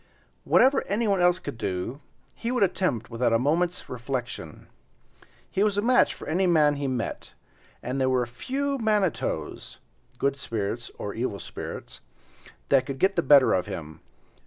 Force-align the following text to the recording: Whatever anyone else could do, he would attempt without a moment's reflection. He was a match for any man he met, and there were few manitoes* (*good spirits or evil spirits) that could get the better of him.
Whatever 0.45 0.83
anyone 0.87 1.21
else 1.21 1.37
could 1.37 1.59
do, 1.59 2.01
he 2.33 2.49
would 2.49 2.63
attempt 2.63 3.11
without 3.11 3.33
a 3.33 3.37
moment's 3.37 3.87
reflection. 3.87 4.65
He 5.51 5.61
was 5.61 5.77
a 5.77 5.81
match 5.83 6.15
for 6.15 6.27
any 6.27 6.47
man 6.47 6.77
he 6.77 6.87
met, 6.87 7.33
and 7.83 8.01
there 8.01 8.09
were 8.09 8.25
few 8.25 8.79
manitoes* 8.79 9.77
(*good 10.17 10.37
spirits 10.39 10.89
or 10.97 11.13
evil 11.13 11.37
spirits) 11.37 11.99
that 12.69 12.87
could 12.87 12.97
get 12.97 13.15
the 13.15 13.21
better 13.21 13.53
of 13.53 13.67
him. 13.67 13.99